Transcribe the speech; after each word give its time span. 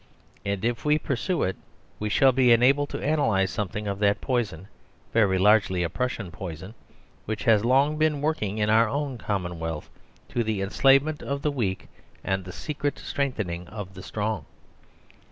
And 0.43 0.65
if 0.65 0.83
we 0.83 0.97
pursue 0.97 1.43
it, 1.43 1.55
we 1.99 2.09
shall 2.09 2.31
be 2.31 2.51
enabled 2.51 2.89
to 2.89 3.03
analyse 3.03 3.51
something 3.51 3.85
of 3.87 3.99
that 3.99 4.19
poison 4.19 4.67
very 5.13 5.37
largely 5.37 5.83
a 5.83 5.91
Prussian 5.91 6.31
poison 6.31 6.73
which 7.25 7.43
has 7.43 7.63
long 7.63 7.97
been 7.97 8.19
working 8.19 8.57
in 8.57 8.71
our 8.71 8.89
own 8.89 9.19
commonwealth, 9.19 9.91
to 10.29 10.43
the 10.43 10.63
enslavement 10.63 11.21
of 11.21 11.43
the 11.43 11.51
weak 11.51 11.87
and 12.23 12.45
the 12.45 12.51
secret 12.51 12.97
strengthening 12.97 13.67
of 13.67 13.93
the 13.93 14.01
strong. 14.01 14.45